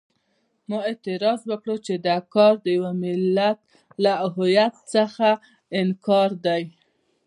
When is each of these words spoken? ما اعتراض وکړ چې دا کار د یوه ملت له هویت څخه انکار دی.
ما 0.69 0.77
اعتراض 0.89 1.41
وکړ 1.51 1.75
چې 1.85 1.93
دا 2.07 2.17
کار 2.33 2.53
د 2.61 2.65
یوه 2.77 2.91
ملت 3.03 3.59
له 4.03 4.11
هویت 4.35 4.75
څخه 4.93 5.29
انکار 5.79 6.29
دی. 6.45 6.63